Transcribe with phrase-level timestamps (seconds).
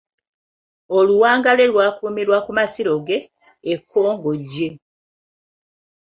[0.97, 3.17] Oluwanga lwe lwakuumirwa ku masiro ge,
[3.71, 4.67] e Kkongojje.